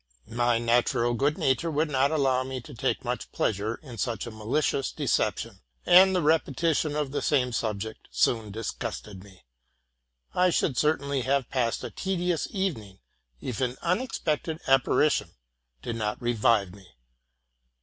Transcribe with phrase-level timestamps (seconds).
[0.31, 4.31] My natural good nature would not allow me to take much pleasure in such a
[4.31, 9.45] malicious deception, and the repetition of the same subject soon disgusted me.
[10.33, 12.97] I should certainly have passed a tedious evening,
[13.41, 15.35] if an unexpected apparition
[15.83, 16.87] had not revived me.